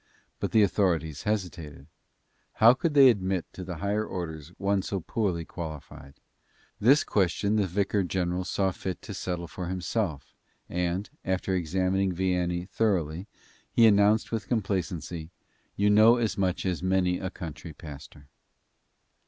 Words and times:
But 0.39 0.49
the 0.51 0.63
authorities 0.63 1.25
hesitated. 1.29 1.85
How 2.53 2.73
could 2.73 2.95
they 2.95 3.11
admit 3.11 3.45
to 3.53 3.63
the 3.63 3.75
higher 3.77 4.03
orders 4.03 4.51
one 4.57 4.81
so 4.81 4.99
poorly 4.99 5.45
qualified? 5.45 6.15
This 6.79 7.03
question 7.03 7.55
the 7.55 7.67
vicar 7.67 8.01
general 8.03 8.43
saw 8.43 8.71
fit 8.71 8.99
to 9.03 9.13
settle 9.13 9.47
for 9.47 9.67
himself, 9.67 10.33
and, 10.67 11.07
after 11.23 11.53
examining 11.53 12.15
Vianney 12.15 12.67
thoroughly, 12.67 13.27
he 13.71 13.85
announced 13.85 14.31
with 14.31 14.47
complacency: 14.47 15.29
"You 15.75 15.91
know 15.91 16.15
as 16.15 16.35
much 16.35 16.65
as 16.65 16.81
many 16.81 17.19
a 17.19 17.29
country 17.29 17.71
pastor." 17.71 18.27